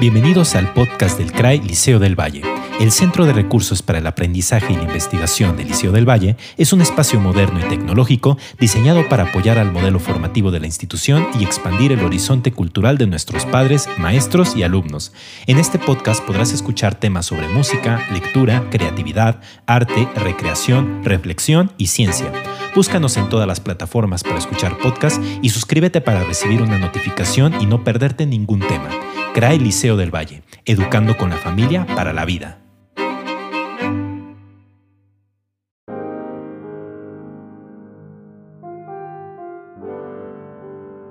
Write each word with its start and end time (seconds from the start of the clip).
Bienvenidos 0.00 0.56
al 0.56 0.72
podcast 0.72 1.18
del 1.18 1.30
CRAI 1.30 1.60
Liceo 1.60 2.00
del 2.00 2.18
Valle. 2.18 2.42
El 2.80 2.90
Centro 2.90 3.26
de 3.26 3.32
Recursos 3.32 3.80
para 3.80 4.00
el 4.00 4.06
Aprendizaje 4.08 4.72
y 4.72 4.76
la 4.76 4.82
Investigación 4.82 5.56
del 5.56 5.68
Liceo 5.68 5.92
del 5.92 6.08
Valle 6.08 6.36
es 6.56 6.72
un 6.72 6.80
espacio 6.80 7.20
moderno 7.20 7.60
y 7.60 7.68
tecnológico 7.68 8.36
diseñado 8.58 9.08
para 9.08 9.28
apoyar 9.28 9.56
al 9.56 9.70
modelo 9.70 10.00
formativo 10.00 10.50
de 10.50 10.58
la 10.58 10.66
institución 10.66 11.28
y 11.38 11.44
expandir 11.44 11.92
el 11.92 12.04
horizonte 12.04 12.50
cultural 12.50 12.98
de 12.98 13.06
nuestros 13.06 13.46
padres, 13.46 13.88
maestros 13.96 14.56
y 14.56 14.64
alumnos. 14.64 15.12
En 15.46 15.58
este 15.58 15.78
podcast 15.78 16.24
podrás 16.24 16.52
escuchar 16.52 16.96
temas 16.96 17.26
sobre 17.26 17.46
música, 17.46 18.04
lectura, 18.12 18.68
creatividad, 18.70 19.40
arte, 19.66 20.08
recreación, 20.16 21.04
reflexión 21.04 21.72
y 21.78 21.86
ciencia. 21.86 22.32
Búscanos 22.74 23.16
en 23.16 23.28
todas 23.28 23.46
las 23.46 23.60
plataformas 23.60 24.24
para 24.24 24.38
escuchar 24.38 24.76
podcasts 24.78 25.20
y 25.40 25.50
suscríbete 25.50 26.00
para 26.00 26.24
recibir 26.24 26.62
una 26.62 26.80
notificación 26.80 27.60
y 27.60 27.66
no 27.66 27.84
perderte 27.84 28.26
ningún 28.26 28.58
tema. 28.58 28.90
CRAE 29.34 29.58
Liceo 29.58 29.96
del 29.96 30.14
Valle, 30.14 30.44
educando 30.64 31.16
con 31.18 31.28
la 31.28 31.36
familia 31.36 31.84
para 31.96 32.12
la 32.12 32.24
vida. 32.24 32.60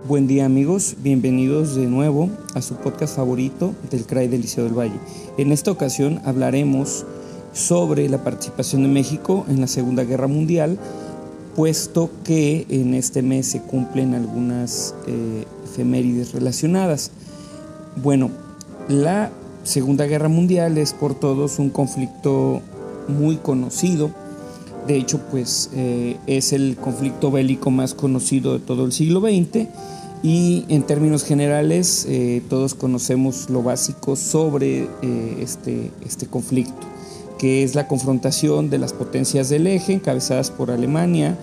Buen 0.08 0.28
día 0.28 0.46
amigos, 0.46 0.96
bienvenidos 1.00 1.76
de 1.76 1.86
nuevo 1.88 2.30
a 2.56 2.62
su 2.62 2.76
podcast 2.76 3.18
favorito 3.18 3.76
del 3.92 4.06
CRAI 4.06 4.30
del 4.30 4.44
Liceo 4.44 4.64
del 4.64 4.80
Valle. 4.80 4.98
En 5.38 5.52
esta 5.52 5.72
ocasión 5.72 6.22
hablaremos 6.24 7.06
sobre 7.52 8.08
la 8.08 8.24
participación 8.24 8.84
de 8.84 8.88
México 8.88 9.46
en 9.50 9.60
la 9.60 9.68
Segunda 9.68 10.06
Guerra 10.06 10.28
Mundial, 10.28 10.80
puesto 11.58 12.10
que 12.24 12.68
en 12.70 12.94
este 12.94 13.22
mes 13.22 13.48
se 13.48 13.62
cumplen 13.62 14.14
algunas 14.14 14.96
eh, 15.08 15.44
efemérides 15.66 16.32
relacionadas. 16.32 17.12
Bueno, 17.96 18.32
la 18.88 19.32
Segunda 19.64 20.06
Guerra 20.06 20.28
Mundial 20.28 20.78
es 20.78 20.94
por 20.94 21.16
todos 21.16 21.60
un 21.60 21.70
conflicto 21.70 22.62
muy 23.08 23.38
conocido. 23.38 24.12
De 24.88 24.98
hecho, 24.98 25.20
pues 25.32 25.70
eh, 25.74 26.18
es 26.28 26.54
el 26.54 26.76
conflicto 26.76 27.32
bélico 27.32 27.72
más 27.72 27.94
conocido 27.94 28.54
de 28.54 28.60
todo 28.60 28.86
el 28.86 28.92
siglo 28.92 29.22
XX 29.22 29.68
y 30.24 30.66
en 30.70 30.84
términos 30.84 31.24
generales 31.24 32.06
eh, 32.10 32.42
todos 32.50 32.74
conocemos 32.74 33.50
lo 33.50 33.62
básico 33.62 34.16
sobre 34.16 34.90
eh, 35.02 35.38
este, 35.42 35.92
este 36.06 36.28
conflicto, 36.28 36.88
que 37.38 37.64
es 37.64 37.76
la 37.76 37.88
confrontación 37.88 38.70
de 38.70 38.80
las 38.80 38.92
potencias 38.92 39.50
del 39.50 39.68
eje 39.68 39.94
encabezadas 39.94 40.50
por 40.50 40.72
Alemania, 40.72 41.38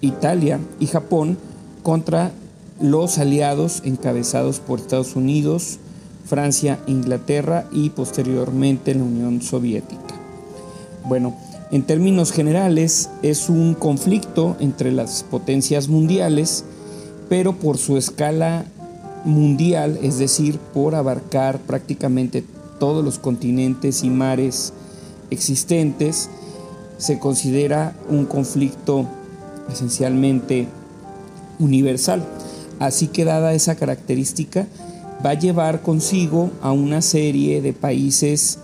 Italia 0.00 0.58
y 0.80 0.86
Japón 0.86 1.38
contra 1.82 2.32
los 2.80 3.18
aliados 3.18 3.82
encabezados 3.84 4.58
por 4.60 4.80
Estados 4.80 5.14
Unidos, 5.14 5.78
Francia, 6.24 6.78
Inglaterra 6.86 7.66
y 7.72 7.90
posteriormente 7.90 8.94
la 8.94 9.04
Unión 9.04 9.42
Soviética. 9.42 10.14
Bueno, 11.06 11.34
en 11.70 11.82
términos 11.82 12.32
generales 12.32 13.10
es 13.22 13.48
un 13.48 13.74
conflicto 13.74 14.56
entre 14.60 14.92
las 14.92 15.22
potencias 15.22 15.88
mundiales, 15.88 16.64
pero 17.28 17.54
por 17.56 17.78
su 17.78 17.96
escala 17.96 18.64
mundial, 19.24 19.98
es 20.02 20.18
decir, 20.18 20.58
por 20.72 20.94
abarcar 20.94 21.58
prácticamente 21.58 22.44
todos 22.78 23.04
los 23.04 23.18
continentes 23.18 24.02
y 24.02 24.10
mares 24.10 24.72
existentes, 25.30 26.30
se 26.96 27.18
considera 27.18 27.94
un 28.08 28.24
conflicto 28.24 29.06
esencialmente 29.70 30.66
universal. 31.58 32.24
Así 32.80 33.08
que 33.08 33.24
dada 33.24 33.52
esa 33.52 33.76
característica, 33.76 34.66
va 35.24 35.30
a 35.30 35.38
llevar 35.38 35.82
consigo 35.82 36.50
a 36.62 36.72
una 36.72 37.02
serie 37.02 37.60
de 37.60 37.74
países 37.74 38.58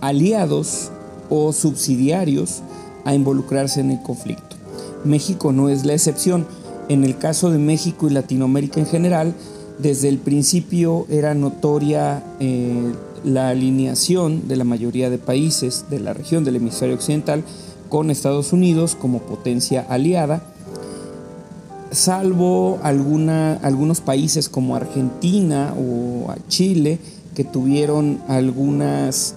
aliados 0.00 0.90
o 1.30 1.52
subsidiarios 1.52 2.62
a 3.04 3.14
involucrarse 3.14 3.80
en 3.80 3.92
el 3.92 4.02
conflicto. 4.02 4.56
México 5.04 5.52
no 5.52 5.68
es 5.68 5.84
la 5.84 5.94
excepción. 5.94 6.46
En 6.88 7.04
el 7.04 7.18
caso 7.18 7.50
de 7.50 7.58
México 7.58 8.08
y 8.08 8.12
Latinoamérica 8.12 8.80
en 8.80 8.86
general, 8.86 9.34
desde 9.78 10.08
el 10.08 10.18
principio 10.18 11.06
era 11.08 11.34
notoria 11.34 12.24
eh, 12.40 12.92
la 13.24 13.48
alineación 13.48 14.48
de 14.48 14.56
la 14.56 14.64
mayoría 14.64 15.08
de 15.08 15.18
países 15.18 15.84
de 15.88 16.00
la 16.00 16.14
región 16.14 16.44
del 16.44 16.56
hemisferio 16.56 16.96
occidental 16.96 17.44
con 17.88 18.10
Estados 18.10 18.52
Unidos 18.52 18.96
como 18.96 19.20
potencia 19.20 19.86
aliada 19.88 20.42
salvo 21.90 22.78
algunos 22.82 24.00
países 24.00 24.48
como 24.48 24.76
Argentina 24.76 25.74
o 25.78 26.32
Chile 26.48 26.98
que 27.34 27.44
tuvieron 27.44 28.20
algunas, 28.28 29.34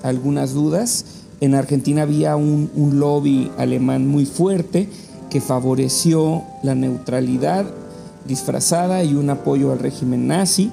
dudas. 0.53 1.05
En 1.41 1.53
Argentina 1.53 2.03
había 2.03 2.35
un, 2.35 2.69
lobby 2.93 3.51
alemán 3.57 4.07
muy 4.07 4.25
fuerte 4.25 4.87
que 5.29 5.41
favoreció 5.41 6.43
la 6.63 6.75
neutralidad 6.75 7.65
disfrazada 8.25 9.03
y 9.03 9.13
un 9.13 9.29
apoyo 9.29 9.71
al 9.71 9.79
régimen 9.79 10.27
nazi, 10.27 10.71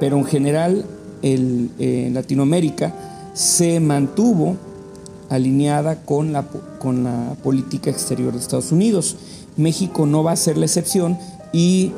pero 0.00 0.16
en 0.16 0.24
general 0.24 0.84
en 1.22 2.14
Latinoamérica 2.14 2.94
se 3.34 3.80
mantuvo 3.80 4.56
alineada 5.28 6.04
con 6.04 6.32
la, 6.32 6.46
con 6.78 7.04
la 7.04 7.36
política 7.42 7.90
exterior 7.90 8.32
de 8.32 8.38
Estados 8.38 8.72
Unidos. 8.72 9.16
México 9.56 10.06
no 10.06 10.22
va 10.22 10.32
a 10.32 10.36
ser 10.36 10.58
la 10.58 10.66
excepción 10.66 11.18
y, 11.52 11.92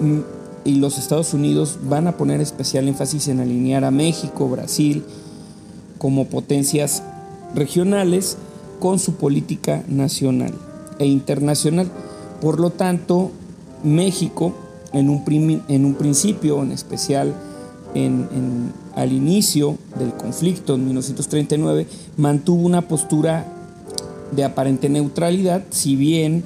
los 0.64 0.98
Estados 0.98 1.32
Unidos 1.32 1.78
van 1.84 2.08
a 2.08 2.18
poner 2.18 2.42
especial 2.42 2.88
énfasis 2.88 3.28
en 3.28 3.40
alinear 3.40 3.84
a 3.84 3.90
México, 3.90 4.50
Brasil 4.50 5.02
como 5.96 6.26
potencias 6.26 7.02
regionales 7.54 8.36
con 8.78 8.98
su 8.98 9.14
política 9.14 9.82
nacional 9.88 10.52
e 10.98 11.06
internacional. 11.06 11.90
Por 12.42 12.60
lo 12.60 12.68
tanto, 12.68 13.30
México 13.82 14.52
en 14.92 15.08
un, 15.08 15.62
en 15.68 15.84
un 15.86 15.94
principio, 15.94 16.62
en 16.62 16.72
especial 16.72 17.34
en, 17.94 18.28
al 18.94 19.12
inicio 19.12 19.78
del 19.98 20.12
conflicto 20.12 20.74
en 20.74 20.84
1939, 20.84 21.86
mantuvo 22.18 22.66
una 22.66 22.82
postura 22.82 23.46
de 24.32 24.44
aparente 24.44 24.88
neutralidad, 24.88 25.64
si 25.70 25.96
bien 25.96 26.44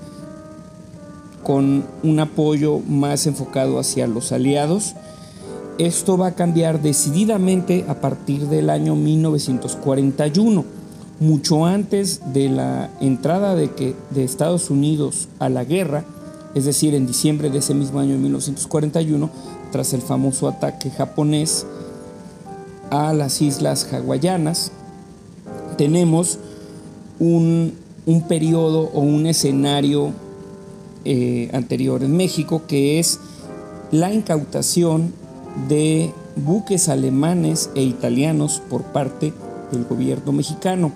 con 1.42 1.84
un 2.02 2.20
apoyo 2.20 2.78
más 2.88 3.26
enfocado 3.26 3.78
hacia 3.78 4.06
los 4.06 4.32
aliados. 4.32 4.94
Esto 5.78 6.16
va 6.16 6.28
a 6.28 6.34
cambiar 6.34 6.82
decididamente 6.82 7.84
a 7.88 7.94
partir 7.94 8.48
del 8.48 8.70
año 8.70 8.94
1941, 8.94 10.64
mucho 11.20 11.66
antes 11.66 12.20
de 12.32 12.48
la 12.48 12.90
entrada 13.00 13.54
de, 13.54 13.94
de 14.10 14.24
Estados 14.24 14.70
Unidos 14.70 15.28
a 15.38 15.48
la 15.48 15.64
guerra, 15.64 16.04
es 16.54 16.66
decir, 16.66 16.94
en 16.94 17.06
diciembre 17.06 17.50
de 17.50 17.58
ese 17.58 17.74
mismo 17.74 18.00
año 18.00 18.18
1941, 18.18 19.30
tras 19.70 19.94
el 19.94 20.02
famoso 20.02 20.48
ataque 20.48 20.90
japonés 20.90 21.66
a 22.90 23.14
las 23.14 23.40
islas 23.40 23.88
hawaianas, 23.90 24.70
tenemos 25.78 26.38
un, 27.18 27.72
un 28.04 28.22
periodo 28.28 28.90
o 28.92 29.00
un 29.00 29.26
escenario 29.26 30.12
eh, 31.04 31.50
anterior 31.52 32.02
en 32.02 32.16
México, 32.16 32.62
que 32.66 32.98
es 32.98 33.18
la 33.90 34.12
incautación 34.12 35.12
de 35.68 36.12
buques 36.36 36.88
alemanes 36.88 37.70
e 37.74 37.82
italianos 37.82 38.62
por 38.70 38.82
parte 38.84 39.32
del 39.70 39.84
gobierno 39.84 40.32
mexicano. 40.32 40.92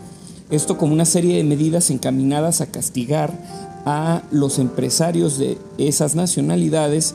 Esto 0.50 0.78
como 0.78 0.92
una 0.92 1.04
serie 1.04 1.36
de 1.36 1.44
medidas 1.44 1.90
encaminadas 1.90 2.60
a 2.60 2.66
castigar 2.66 3.32
a 3.84 4.22
los 4.30 4.58
empresarios 4.58 5.38
de 5.38 5.58
esas 5.78 6.14
nacionalidades 6.14 7.14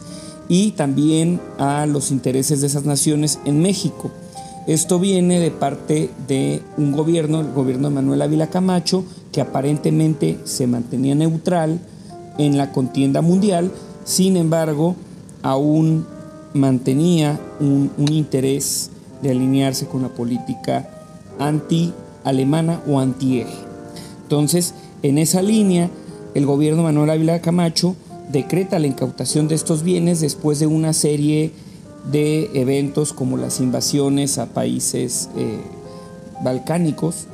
y 0.49 0.71
también 0.71 1.39
a 1.57 1.85
los 1.85 2.11
intereses 2.11 2.61
de 2.61 2.67
esas 2.67 2.85
naciones 2.85 3.39
en 3.45 3.61
México. 3.61 4.11
Esto 4.67 4.99
viene 4.99 5.39
de 5.39 5.49
parte 5.49 6.09
de 6.27 6.61
un 6.77 6.91
gobierno, 6.91 7.41
el 7.41 7.51
gobierno 7.51 7.89
de 7.89 7.95
Manuel 7.95 8.21
Ávila 8.21 8.47
Camacho, 8.47 9.03
que 9.31 9.41
aparentemente 9.41 10.37
se 10.44 10.67
mantenía 10.67 11.15
neutral, 11.15 11.79
en 12.45 12.57
la 12.57 12.71
contienda 12.71 13.21
mundial, 13.21 13.71
sin 14.03 14.35
embargo, 14.35 14.95
aún 15.43 16.05
mantenía 16.53 17.39
un, 17.59 17.91
interés 18.09 18.89
de 19.21 19.31
alinearse 19.31 19.85
con 19.85 20.01
la 20.01 20.09
política 20.09 20.89
anti-alemana 21.39 22.81
o 22.88 22.99
anti-eje. 22.99 23.57
Entonces, 24.23 24.73
en 25.03 25.17
esa 25.17 25.41
línea, 25.41 25.89
el 26.33 26.45
gobierno 26.45 26.83
Manuel 26.83 27.09
Ávila 27.11 27.41
Camacho 27.41 27.95
decreta 28.31 28.79
la 28.79 28.87
incautación 28.87 29.47
de 29.47 29.55
estos 29.55 29.83
bienes 29.83 30.21
después 30.21 30.59
de 30.59 30.67
una 30.67 30.94
serie 30.94 31.51
de 32.11 32.49
eventos 32.53 33.13
como 33.13 33.37
las 33.37 33.59
invasiones 33.59 34.37
a 34.37 34.47
países 34.47 35.29
eh, 35.37 35.59
balcánicos, 36.44 37.27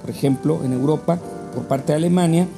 por 0.00 0.10
ejemplo, 0.10 0.60
en 0.64 0.72
Europa, 0.72 1.18
por 1.54 1.64
parte 1.64 1.92
de 1.92 1.98
Alemania, 1.98 2.48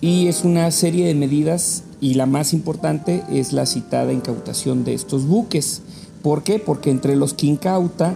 y 0.00 0.28
es 0.28 0.44
una 0.44 0.70
serie 0.70 1.06
de 1.06 1.14
medidas 1.14 1.84
y 2.00 2.14
la 2.14 2.26
más 2.26 2.54
importante 2.54 3.22
es 3.30 3.52
la 3.52 3.66
citada 3.66 4.12
incautación 4.12 4.84
de 4.84 4.94
estos 4.94 5.26
buques. 5.26 5.82
¿Por 6.22 6.42
qué? 6.42 6.58
Porque 6.58 6.90
entre 6.90 7.16
los 7.16 7.34
que 7.34 7.46
incauta 7.46 8.14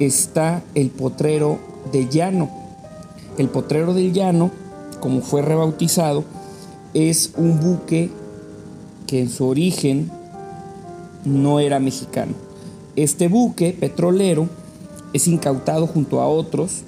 está 0.00 0.62
el 0.74 0.90
potrero 0.90 1.58
de 1.92 2.08
Llano. 2.08 2.50
El 3.38 3.48
potrero 3.48 3.94
del 3.94 4.12
Llano, 4.12 4.50
como 4.98 5.20
fue 5.20 5.42
rebautizado, 5.42 6.24
es 6.94 7.32
un 7.36 7.60
buque 7.60 8.10
que 9.06 9.20
en 9.20 9.30
su 9.30 9.46
origen 9.46 10.10
no 11.24 11.60
era 11.60 11.78
mexicano. 11.78 12.34
Este 12.96 13.28
buque 13.28 13.72
petrolero 13.72 14.48
es 15.12 15.28
incautado 15.28 15.86
junto 15.86 16.20
a 16.20 16.28
otros 16.28 16.82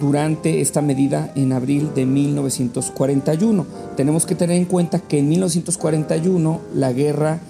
durante 0.00 0.60
esta 0.60 0.82
medida 0.82 1.32
en 1.34 1.52
abril 1.52 1.90
de 1.94 2.06
1941. 2.06 3.66
Tenemos 3.96 4.26
que 4.26 4.34
tener 4.34 4.56
en 4.56 4.64
cuenta 4.64 4.98
que 4.98 5.18
en 5.18 5.28
1941 5.28 6.60
la 6.74 6.92
guerra 6.92 7.40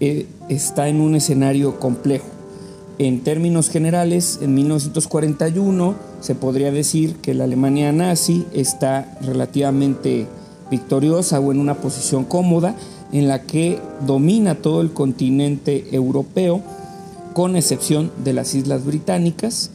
eh, 0.00 0.26
está 0.48 0.88
en 0.88 1.00
un 1.00 1.14
escenario 1.14 1.78
complejo. 1.78 2.26
En 2.98 3.20
términos 3.20 3.68
generales, 3.68 4.38
en 4.42 4.54
1941 4.54 5.94
se 6.20 6.34
podría 6.34 6.70
decir 6.70 7.16
que 7.16 7.34
la 7.34 7.44
Alemania 7.44 7.90
nazi 7.92 8.44
está 8.52 9.18
relativamente 9.22 10.26
victoriosa 10.70 11.40
o 11.40 11.52
en 11.52 11.58
una 11.58 11.74
posición 11.74 12.24
cómoda 12.24 12.76
en 13.12 13.28
la 13.28 13.42
que 13.42 13.78
domina 14.06 14.54
todo 14.54 14.80
el 14.80 14.92
continente 14.92 15.86
europeo, 15.92 16.62
con 17.34 17.56
excepción 17.56 18.10
de 18.24 18.32
las 18.32 18.54
Islas 18.54 18.84
Británicas. 18.84 19.70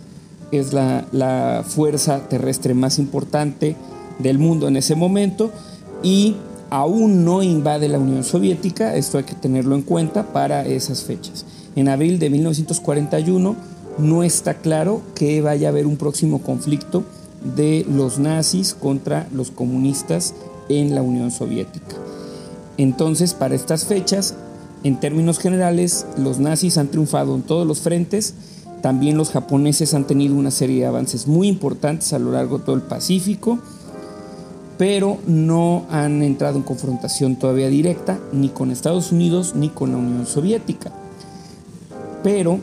Es 0.51 0.73
la, 0.73 1.05
la 1.11 1.63
fuerza 1.67 2.27
terrestre 2.29 2.73
más 2.73 2.99
importante 2.99 3.75
del 4.19 4.39
mundo 4.39 4.67
en 4.67 4.77
ese 4.77 4.95
momento 4.95 5.51
y 6.03 6.35
aún 6.69 7.25
no 7.25 7.43
invade 7.43 7.87
la 7.87 7.99
Unión 7.99 8.23
Soviética, 8.23 8.95
esto 8.95 9.17
hay 9.17 9.23
que 9.23 9.35
tenerlo 9.35 9.75
en 9.75 9.81
cuenta 9.81 10.33
para 10.33 10.65
esas 10.65 11.03
fechas. 11.03 11.45
En 11.75 11.89
abril 11.89 12.19
de 12.19 12.29
1941 12.29 13.55
no 13.97 14.23
está 14.23 14.55
claro 14.55 15.01
que 15.15 15.41
vaya 15.41 15.67
a 15.67 15.71
haber 15.71 15.87
un 15.87 15.97
próximo 15.97 16.41
conflicto 16.41 17.03
de 17.55 17.85
los 17.89 18.19
nazis 18.19 18.73
contra 18.73 19.27
los 19.31 19.51
comunistas 19.51 20.33
en 20.69 20.95
la 20.95 21.01
Unión 21.01 21.31
Soviética. 21.31 21.95
Entonces, 22.77 23.33
para 23.33 23.55
estas 23.55 23.85
fechas, 23.85 24.35
en 24.83 24.99
términos 24.99 25.39
generales, 25.39 26.05
los 26.17 26.39
nazis 26.39 26.77
han 26.77 26.89
triunfado 26.89 27.35
en 27.35 27.41
todos 27.41 27.65
los 27.65 27.79
frentes, 27.79 28.35
también 28.87 29.17
los 29.17 29.31
japoneses 29.31 29.93
han 29.93 30.07
tenido 30.07 30.33
una 30.35 30.49
serie 30.49 30.79
de 30.79 30.85
avances 30.85 31.27
muy 31.27 31.49
importantes 31.49 32.13
a 32.13 32.19
lo 32.19 32.31
largo 32.31 32.57
de 32.57 32.63
todo 32.63 32.75
el 32.77 32.83
Pacífico, 32.83 33.59
pero 34.77 35.17
no 35.27 35.85
han 35.89 36.23
entrado 36.23 36.55
en 36.55 36.63
confrontación 36.63 37.35
todavía 37.35 37.67
directa 37.67 38.17
ni 38.31 38.47
con 38.47 38.71
Estados 38.71 39.11
Unidos 39.11 39.55
ni 39.57 39.67
con 39.67 39.91
la 39.91 39.97
Unión 39.97 40.25
Soviética. 40.25 40.93
Pero, 42.23 42.59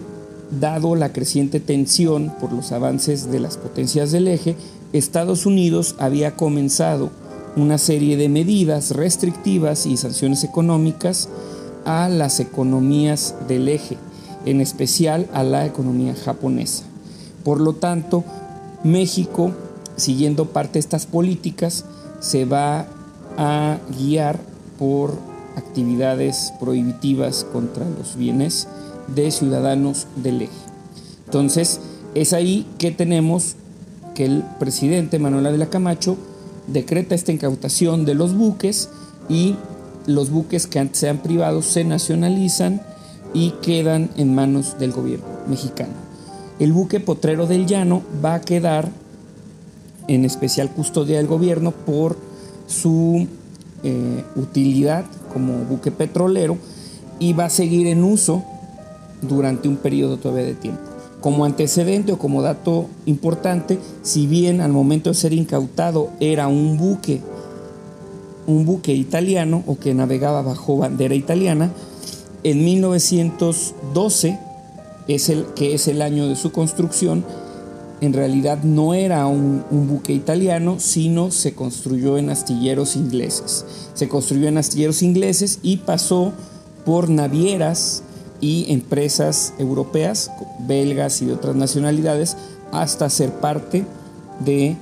dado 0.50 0.96
la 0.96 1.12
creciente 1.12 1.60
tensión 1.60 2.32
por 2.40 2.54
los 2.54 2.72
avances 2.72 3.30
de 3.30 3.40
las 3.40 3.58
potencias 3.58 4.10
del 4.10 4.26
eje, 4.26 4.56
Estados 4.94 5.44
Unidos 5.44 5.94
había 5.98 6.36
comenzado 6.36 7.10
una 7.54 7.76
serie 7.76 8.16
de 8.16 8.30
medidas 8.30 8.92
restrictivas 8.92 9.84
y 9.84 9.98
sanciones 9.98 10.42
económicas 10.42 11.28
a 11.84 12.08
las 12.08 12.40
economías 12.40 13.34
del 13.46 13.68
eje, 13.68 13.98
en 14.46 14.60
especial 14.60 15.28
a 15.32 15.42
la 15.42 15.66
economía 15.66 16.14
japonesa. 16.14 16.84
Por 17.44 17.60
lo 17.60 17.74
tanto, 17.74 18.24
México, 18.82 19.52
siguiendo 19.96 20.46
parte 20.46 20.74
de 20.74 20.80
estas 20.80 21.06
políticas, 21.06 21.84
se 22.20 22.44
va 22.44 22.86
a 23.36 23.78
guiar 23.98 24.38
por 24.78 25.14
actividades 25.56 26.52
prohibitivas 26.60 27.44
contra 27.52 27.84
los 27.88 28.16
bienes 28.16 28.68
de 29.08 29.30
ciudadanos 29.30 30.06
del 30.16 30.42
eje. 30.42 30.52
Entonces, 31.26 31.80
es 32.14 32.32
ahí 32.32 32.66
que 32.78 32.90
tenemos 32.90 33.56
que 34.14 34.24
el 34.24 34.44
presidente 34.58 35.18
Manuel 35.18 35.46
Ávila 35.46 35.70
Camacho 35.70 36.16
decreta 36.66 37.14
esta 37.14 37.32
incautación 37.32 38.04
de 38.04 38.14
los 38.14 38.34
buques 38.34 38.88
y 39.28 39.56
los 40.06 40.30
buques 40.30 40.66
que 40.66 40.78
antes 40.78 40.98
sean 40.98 41.18
privados 41.18 41.66
se 41.66 41.84
nacionalizan 41.84 42.80
y 43.34 43.50
quedan 43.62 44.10
en 44.16 44.34
manos 44.34 44.78
del 44.78 44.92
gobierno 44.92 45.26
mexicano. 45.48 45.92
El 46.58 46.72
buque 46.72 47.00
Potrero 47.00 47.46
del 47.46 47.66
Llano 47.66 48.02
va 48.24 48.34
a 48.34 48.40
quedar 48.40 48.88
en 50.06 50.24
especial 50.24 50.70
custodia 50.70 51.18
del 51.18 51.26
gobierno 51.26 51.72
por 51.72 52.16
su 52.66 53.26
eh, 53.82 54.24
utilidad 54.36 55.04
como 55.32 55.58
buque 55.64 55.90
petrolero 55.90 56.56
y 57.18 57.32
va 57.32 57.46
a 57.46 57.50
seguir 57.50 57.86
en 57.88 58.04
uso 58.04 58.44
durante 59.20 59.68
un 59.68 59.76
periodo 59.76 60.16
todavía 60.16 60.44
de 60.44 60.54
tiempo. 60.54 60.80
Como 61.20 61.44
antecedente 61.44 62.12
o 62.12 62.18
como 62.18 62.42
dato 62.42 62.86
importante, 63.06 63.78
si 64.02 64.26
bien 64.26 64.60
al 64.60 64.72
momento 64.72 65.10
de 65.10 65.14
ser 65.14 65.32
incautado 65.32 66.10
era 66.20 66.48
un 66.48 66.76
buque, 66.76 67.20
un 68.46 68.66
buque 68.66 68.92
italiano 68.92 69.62
o 69.66 69.78
que 69.78 69.94
navegaba 69.94 70.42
bajo 70.42 70.76
bandera 70.76 71.14
italiana, 71.14 71.70
en 72.44 72.64
1912, 72.64 74.38
es 75.08 75.28
el, 75.30 75.46
que 75.54 75.74
es 75.74 75.88
el 75.88 76.02
año 76.02 76.28
de 76.28 76.36
su 76.36 76.52
construcción, 76.52 77.24
en 78.00 78.12
realidad 78.12 78.62
no 78.62 78.92
era 78.92 79.26
un, 79.26 79.64
buque 79.70 80.12
italiano, 80.12 80.76
sino 80.78 81.30
se 81.30 81.54
construyó 81.54 82.18
en 82.18 82.28
astilleros 82.28 82.96
ingleses. 82.96 83.64
Se 83.94 84.08
construyó 84.08 84.48
en 84.48 84.58
astilleros 84.58 85.02
ingleses 85.02 85.58
y 85.62 85.78
pasó 85.78 86.32
por 86.84 87.08
navieras 87.08 88.02
y 88.42 88.70
empresas 88.70 89.54
europeas, 89.58 90.30
belgas 90.66 91.22
y 91.22 91.26
de 91.26 91.32
otras 91.32 91.56
nacionalidades, 91.56 92.36
hasta 92.72 93.08
ser 93.08 93.30
parte 93.30 93.86
de, 94.44 94.76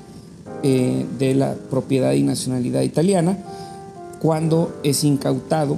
eh, 0.65 1.07
de 1.19 1.35
la 1.35 1.55
propiedad 1.71 2.13
y 2.13 2.25
nacionalidad 2.25 2.83
italiana, 2.83 3.39
cuando 4.21 4.75
es 4.83 5.05
incautado 5.05 5.77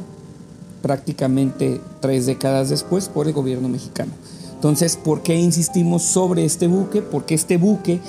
prácticamente 0.84 1.80
tres 2.00 2.26
décadas 2.26 2.68
después 2.68 3.08
por 3.08 3.26
el 3.26 3.32
gobierno 3.32 3.70
mexicano. 3.70 4.12
Entonces, 4.52 4.98
¿por 5.02 5.22
qué 5.22 5.34
insistimos 5.34 6.02
sobre 6.02 6.44
este 6.44 6.66
buque? 6.66 7.00
Porque 7.00 7.34
este 7.34 7.56
buque 7.56 8.00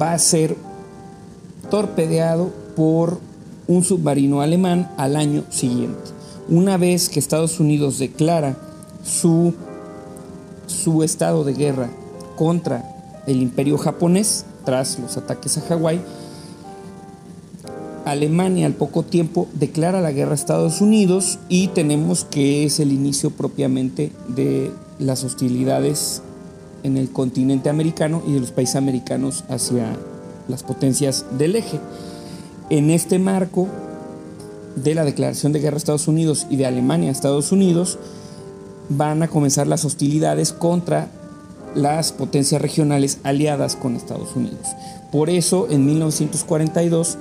va 0.00 0.12
a 0.12 0.18
ser 0.18 0.56
torpedeado 1.70 2.50
por 2.76 3.18
un 3.66 3.82
submarino 3.82 4.42
alemán 4.42 4.90
al 4.98 5.16
año 5.16 5.42
siguiente. 5.48 6.02
Una 6.50 6.76
vez 6.76 7.08
que 7.08 7.18
Estados 7.18 7.58
Unidos 7.60 7.98
declara 7.98 8.58
su, 9.02 9.54
su 10.66 11.02
estado 11.02 11.44
de 11.44 11.54
guerra 11.54 11.88
contra 12.36 13.22
el 13.26 13.40
imperio 13.40 13.78
japonés 13.78 14.44
tras 14.66 14.98
los 14.98 15.16
ataques 15.16 15.56
a 15.56 15.62
Hawái, 15.62 16.02
Alemania 18.04 18.66
al 18.66 18.74
poco 18.74 19.02
tiempo 19.02 19.48
declara 19.54 20.00
la 20.00 20.12
guerra 20.12 20.32
a 20.32 20.34
Estados 20.34 20.80
Unidos 20.80 21.38
y 21.48 21.68
tenemos 21.68 22.24
que 22.24 22.64
es 22.64 22.80
el 22.80 22.92
inicio 22.92 23.30
propiamente 23.30 24.12
de 24.28 24.70
las 24.98 25.24
hostilidades 25.24 26.22
en 26.82 26.96
el 26.96 27.10
continente 27.10 27.68
americano 27.68 28.22
y 28.26 28.32
de 28.32 28.40
los 28.40 28.52
países 28.52 28.76
americanos 28.76 29.44
hacia 29.48 29.96
las 30.48 30.62
potencias 30.62 31.26
del 31.38 31.56
eje. 31.56 31.78
En 32.70 32.90
este 32.90 33.18
marco 33.18 33.68
de 34.76 34.94
la 34.94 35.04
declaración 35.04 35.52
de 35.52 35.60
guerra 35.60 35.76
a 35.76 35.78
Estados 35.78 36.08
Unidos 36.08 36.46
y 36.48 36.56
de 36.56 36.66
Alemania 36.66 37.08
a 37.08 37.12
Estados 37.12 37.52
Unidos, 37.52 37.98
van 38.88 39.22
a 39.22 39.28
comenzar 39.28 39.66
las 39.66 39.84
hostilidades 39.84 40.52
contra 40.52 41.08
las 41.74 42.12
potencias 42.12 42.60
regionales 42.60 43.18
aliadas 43.22 43.76
con 43.76 43.96
Estados 43.96 44.34
Unidos. 44.34 44.66
Por 45.12 45.30
eso, 45.30 45.68
en 45.70 45.86
1942, 45.86 47.18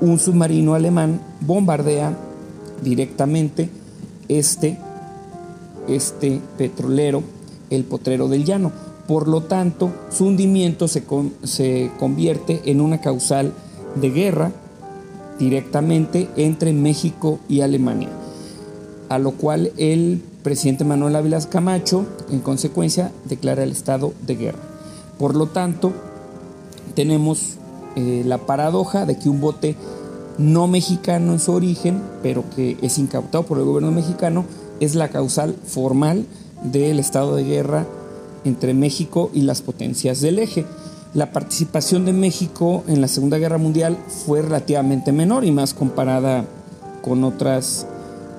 un 0.00 0.18
submarino 0.18 0.74
alemán 0.74 1.20
bombardea 1.40 2.16
directamente 2.82 3.68
este, 4.28 4.78
este 5.88 6.40
petrolero, 6.56 7.22
el 7.70 7.84
potrero 7.84 8.28
del 8.28 8.44
llano. 8.44 8.72
Por 9.06 9.26
lo 9.26 9.42
tanto, 9.42 9.90
su 10.10 10.26
hundimiento 10.26 10.86
se, 10.86 11.02
se 11.42 11.90
convierte 11.98 12.62
en 12.66 12.80
una 12.80 13.00
causal 13.00 13.52
de 14.00 14.10
guerra 14.10 14.52
directamente 15.38 16.28
entre 16.36 16.72
México 16.72 17.38
y 17.48 17.62
Alemania, 17.62 18.08
a 19.08 19.18
lo 19.18 19.32
cual 19.32 19.72
el 19.76 20.20
presidente 20.42 20.84
Manuel 20.84 21.16
Ávila 21.16 21.40
Camacho, 21.48 22.06
en 22.30 22.40
consecuencia, 22.40 23.12
declara 23.24 23.62
el 23.62 23.72
estado 23.72 24.12
de 24.26 24.36
guerra. 24.36 24.58
Por 25.18 25.34
lo 25.34 25.46
tanto, 25.46 25.92
tenemos 26.94 27.57
eh, 27.98 28.22
la 28.24 28.38
paradoja 28.38 29.06
de 29.06 29.18
que 29.18 29.28
un 29.28 29.40
bote 29.40 29.76
no 30.38 30.68
mexicano 30.68 31.32
en 31.32 31.40
su 31.40 31.52
origen, 31.52 32.00
pero 32.22 32.44
que 32.54 32.76
es 32.82 32.98
incautado 32.98 33.44
por 33.44 33.58
el 33.58 33.64
gobierno 33.64 33.90
mexicano, 33.90 34.44
es 34.80 34.94
la 34.94 35.08
causal 35.08 35.56
formal 35.66 36.24
del 36.62 36.98
estado 36.98 37.34
de 37.34 37.44
guerra 37.44 37.86
entre 38.44 38.74
México 38.74 39.30
y 39.34 39.42
las 39.42 39.62
potencias 39.62 40.20
del 40.20 40.38
eje. 40.38 40.64
La 41.14 41.32
participación 41.32 42.04
de 42.04 42.12
México 42.12 42.84
en 42.86 43.00
la 43.00 43.08
Segunda 43.08 43.38
Guerra 43.38 43.58
Mundial 43.58 43.98
fue 44.26 44.42
relativamente 44.42 45.10
menor 45.10 45.44
y 45.44 45.50
más 45.50 45.74
comparada 45.74 46.44
con 47.02 47.24
otras, 47.24 47.86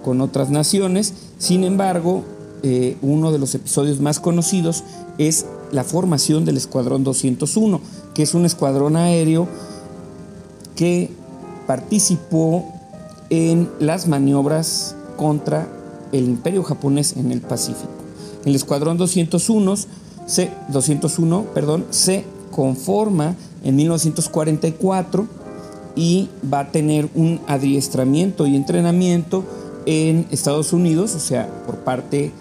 con 0.03 0.21
otras 0.21 0.49
naciones 0.49 1.13
sin 1.39 1.63
embargo, 1.63 2.25
eh, 2.63 2.97
uno 3.01 3.31
de 3.31 3.39
los 3.39 3.55
episodios 3.55 4.01
más 4.01 4.19
conocidos 4.19 4.83
es 5.17 5.45
la 5.71 5.83
formación 5.83 6.45
del 6.45 6.57
Escuadrón 6.57 7.03
201, 7.03 7.81
que 8.13 8.23
es 8.23 8.33
un 8.33 8.45
escuadrón 8.45 8.95
aéreo 8.95 9.47
que 10.75 11.09
participó 11.67 12.65
en 13.29 13.69
las 13.79 14.07
maniobras 14.07 14.95
contra 15.17 15.67
el 16.11 16.25
imperio 16.25 16.63
japonés 16.63 17.15
en 17.17 17.31
el 17.31 17.41
Pacífico. 17.41 17.91
El 18.45 18.55
Escuadrón 18.55 18.97
201 18.97 19.75
se, 20.25 20.51
201, 20.69 21.45
perdón, 21.53 21.85
se 21.89 22.23
conforma 22.51 23.35
en 23.63 23.75
1944 23.75 25.27
y 25.95 26.29
va 26.51 26.61
a 26.61 26.71
tener 26.71 27.09
un 27.15 27.41
adiestramiento 27.47 28.47
y 28.47 28.55
entrenamiento 28.55 29.43
en 29.85 30.27
Estados 30.31 30.71
Unidos, 30.71 31.15
o 31.15 31.19
sea, 31.19 31.49
por 31.65 31.79
parte 31.79 32.31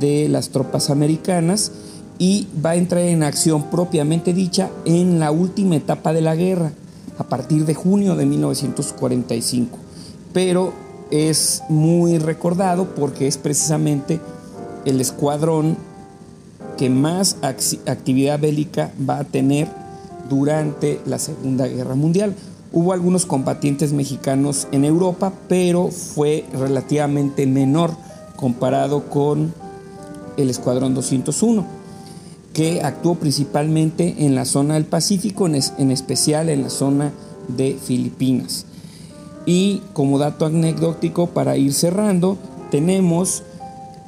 de 0.00 0.28
las 0.28 0.50
tropas 0.50 0.90
americanas, 0.90 1.72
y 2.18 2.48
va 2.64 2.70
a 2.70 2.76
entrar 2.76 3.02
en 3.02 3.22
acción 3.22 3.70
propiamente 3.70 4.32
dicha 4.32 4.70
en 4.84 5.18
la 5.18 5.30
última 5.30 5.76
etapa 5.76 6.12
de 6.12 6.20
la 6.20 6.34
guerra, 6.34 6.72
a 7.18 7.24
partir 7.24 7.64
de 7.66 7.74
junio 7.74 8.16
de 8.16 8.26
1945. 8.26 9.78
Pero 10.32 10.72
es 11.10 11.62
muy 11.68 12.18
recordado 12.18 12.86
porque 12.94 13.26
es 13.26 13.38
precisamente 13.38 14.20
el 14.84 15.00
escuadrón 15.00 15.76
que 16.76 16.90
más 16.90 17.36
actividad 17.42 18.38
bélica 18.38 18.92
va 19.08 19.18
a 19.18 19.24
tener 19.24 19.68
durante 20.28 21.00
la 21.06 21.18
Segunda 21.18 21.66
Guerra 21.66 21.94
Mundial. 21.94 22.34
Hubo 22.72 22.92
algunos 22.92 23.24
combatientes 23.24 23.92
mexicanos 23.92 24.68
en 24.72 24.84
Europa, 24.84 25.32
pero 25.48 25.88
fue 25.88 26.44
relativamente 26.52 27.46
menor 27.46 27.92
comparado 28.36 29.08
con 29.08 29.54
el 30.36 30.50
Escuadrón 30.50 30.94
201, 30.94 31.64
que 32.56 32.80
actuó 32.80 33.16
principalmente 33.16 34.14
en 34.20 34.34
la 34.34 34.46
zona 34.46 34.74
del 34.74 34.86
Pacífico, 34.86 35.46
en 35.46 35.90
especial 35.90 36.48
en 36.48 36.62
la 36.62 36.70
zona 36.70 37.12
de 37.48 37.74
Filipinas. 37.74 38.64
Y 39.44 39.82
como 39.92 40.18
dato 40.18 40.46
anecdótico 40.46 41.26
para 41.26 41.58
ir 41.58 41.74
cerrando, 41.74 42.38
tenemos 42.70 43.42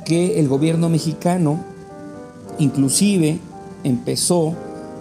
que 0.07 0.41
el 0.41 0.49
gobierno 0.49 0.89
mexicano 0.89 1.63
inclusive 2.59 3.39
empezó 3.85 4.55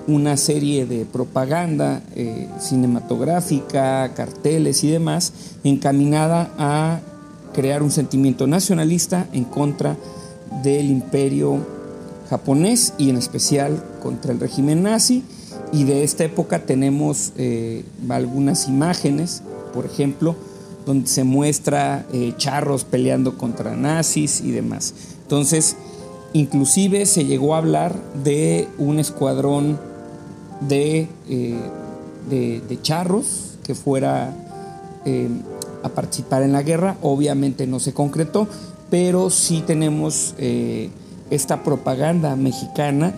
una 0.07 0.35
serie 0.35 0.85
de 0.85 1.05
propaganda 1.05 2.01
eh, 2.17 2.49
cinematográfica, 2.59 4.13
carteles 4.13 4.83
y 4.83 4.89
demás, 4.89 5.31
encaminada 5.63 6.51
a 6.57 6.99
crear 7.53 7.81
un 7.81 7.91
sentimiento 7.91 8.45
nacionalista 8.45 9.25
en 9.31 9.45
contra 9.45 9.95
del 10.63 10.91
imperio 10.91 11.76
japonés 12.29 12.93
y 12.97 13.09
en 13.09 13.17
especial 13.17 13.83
contra 14.01 14.31
el 14.31 14.39
régimen 14.39 14.83
nazi. 14.83 15.23
Y 15.71 15.83
de 15.83 16.03
esta 16.03 16.23
época 16.23 16.59
tenemos 16.65 17.33
eh, 17.37 17.83
algunas 18.09 18.67
imágenes 18.67 19.41
por 19.77 19.85
ejemplo, 19.85 20.35
donde 20.87 21.07
se 21.07 21.23
muestra 21.23 22.05
eh, 22.11 22.33
charros 22.37 22.83
peleando 22.83 23.37
contra 23.37 23.75
nazis 23.75 24.41
y 24.41 24.49
demás. 24.49 24.93
Entonces, 25.21 25.75
inclusive 26.33 27.05
se 27.05 27.25
llegó 27.25 27.53
a 27.53 27.59
hablar 27.59 27.95
de 28.23 28.67
un 28.79 28.97
escuadrón 28.97 29.79
de, 30.61 31.07
eh, 31.29 31.59
de, 32.27 32.81
charros 32.81 33.59
que 33.63 33.75
fuera 33.75 34.33
a 35.83 35.89
participar 35.89 36.41
en 36.41 36.53
la 36.53 36.63
guerra. 36.63 36.97
Obviamente 37.03 37.67
no 37.67 37.79
se 37.79 37.93
concretó, 37.93 38.47
pero 38.89 39.29
sí 39.29 39.63
tenemos 39.65 40.33
esta 41.29 41.63
propaganda 41.63 42.35
mexicana 42.35 43.13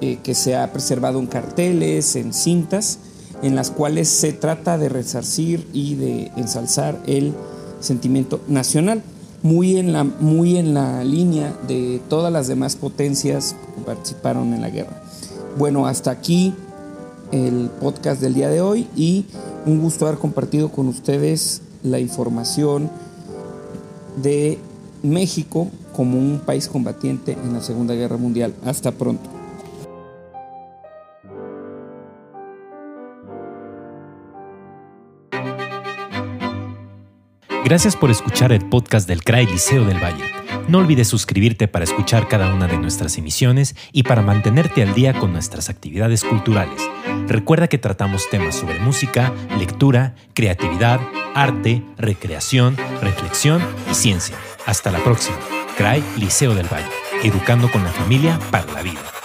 que 0.00 0.34
se 0.34 0.56
ha 0.56 0.72
preservado 0.72 1.18
en 1.18 1.26
carteles, 1.26 2.16
en 2.16 2.32
cintas, 2.32 2.98
en 3.42 3.54
las 3.54 3.70
cuales 3.70 4.08
se 4.08 4.32
trata 4.32 4.78
de 4.78 4.88
resarcir 4.88 5.68
y 5.72 5.94
de 5.94 6.32
ensalzar 6.36 6.98
el 7.06 7.34
sentimiento 7.80 8.40
nacional, 8.48 9.02
muy 9.42 9.76
en 9.78 9.92
la, 9.92 10.04
muy 10.04 10.56
en 10.56 10.74
la 10.74 11.02
línea 11.04 11.54
de 11.66 12.00
todas 12.08 12.32
las 12.32 12.46
demás 12.48 12.76
potencias 12.76 13.56
que 13.76 13.82
participaron 13.82 14.52
en 14.52 14.60
la 14.60 14.70
guerra. 14.70 15.02
Bueno, 15.58 15.86
hasta 15.86 16.10
aquí 16.10 16.54
el 17.32 17.70
podcast 17.80 18.20
del 18.20 18.34
día 18.34 18.48
de 18.48 18.60
hoy 18.60 18.86
y 18.96 19.26
un 19.66 19.80
gusto 19.80 20.06
haber 20.06 20.18
compartido 20.18 20.70
con 20.70 20.88
ustedes 20.88 21.62
la 21.82 21.98
información 21.98 22.90
de 24.22 24.58
México 25.02 25.68
como 25.92 26.18
un 26.18 26.40
país 26.40 26.68
combatiente 26.68 27.32
en 27.32 27.52
la 27.52 27.60
Segunda 27.60 27.94
Guerra 27.94 28.16
Mundial. 28.16 28.54
Hasta 28.64 28.92
pronto. 28.92 29.28
Gracias 37.70 37.94
por 37.94 38.10
escuchar 38.10 38.50
el 38.50 38.68
podcast 38.68 39.06
del 39.06 39.22
CRAI 39.22 39.46
Liceo 39.46 39.84
del 39.84 40.02
Valle. 40.02 40.24
No 40.66 40.78
olvides 40.78 41.06
suscribirte 41.06 41.68
para 41.68 41.84
escuchar 41.84 42.26
cada 42.26 42.52
una 42.52 42.66
de 42.66 42.76
nuestras 42.78 43.16
emisiones 43.16 43.76
y 43.92 44.02
para 44.02 44.22
mantenerte 44.22 44.82
al 44.82 44.92
día 44.92 45.16
con 45.16 45.32
nuestras 45.32 45.68
actividades 45.68 46.24
culturales. 46.24 46.82
Recuerda 47.28 47.68
que 47.68 47.78
tratamos 47.78 48.28
temas 48.28 48.56
sobre 48.56 48.80
música, 48.80 49.32
lectura, 49.56 50.16
creatividad, 50.34 51.00
arte, 51.34 51.84
recreación, 51.96 52.76
reflexión 53.00 53.62
y 53.88 53.94
ciencia. 53.94 54.36
Hasta 54.66 54.90
la 54.90 54.98
próxima. 55.04 55.59
CRAI 55.80 56.04
Liceo 56.18 56.54
del 56.54 56.70
Valle, 56.70 56.84
educando 57.22 57.70
con 57.70 57.82
la 57.82 57.90
familia 57.90 58.38
para 58.50 58.70
la 58.70 58.82
vida. 58.82 59.19